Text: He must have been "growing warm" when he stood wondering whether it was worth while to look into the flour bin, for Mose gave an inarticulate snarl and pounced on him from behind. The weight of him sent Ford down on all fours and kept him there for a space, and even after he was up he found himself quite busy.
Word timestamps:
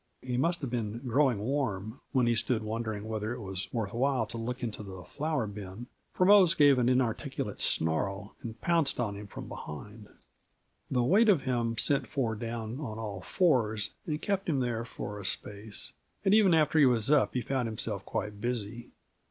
He 0.23 0.35
must 0.35 0.61
have 0.61 0.71
been 0.71 1.01
"growing 1.05 1.37
warm" 1.37 2.01
when 2.11 2.25
he 2.25 2.33
stood 2.33 2.63
wondering 2.63 3.07
whether 3.07 3.33
it 3.35 3.39
was 3.39 3.71
worth 3.71 3.93
while 3.93 4.25
to 4.25 4.37
look 4.39 4.63
into 4.63 4.81
the 4.81 5.03
flour 5.03 5.45
bin, 5.45 5.85
for 6.11 6.25
Mose 6.25 6.55
gave 6.55 6.79
an 6.79 6.89
inarticulate 6.89 7.61
snarl 7.61 8.33
and 8.41 8.59
pounced 8.61 8.99
on 8.99 9.13
him 9.15 9.27
from 9.27 9.47
behind. 9.47 10.09
The 10.89 11.03
weight 11.03 11.29
of 11.29 11.43
him 11.43 11.77
sent 11.77 12.07
Ford 12.07 12.39
down 12.39 12.79
on 12.79 12.97
all 12.97 13.21
fours 13.21 13.91
and 14.07 14.19
kept 14.19 14.49
him 14.49 14.59
there 14.59 14.85
for 14.85 15.19
a 15.19 15.23
space, 15.23 15.93
and 16.25 16.33
even 16.33 16.55
after 16.55 16.79
he 16.79 16.87
was 16.87 17.11
up 17.11 17.35
he 17.35 17.41
found 17.43 17.67
himself 17.67 18.03
quite 18.03 18.41
busy. 18.41 18.89